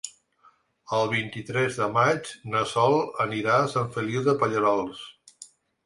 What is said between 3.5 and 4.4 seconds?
a Sant Feliu de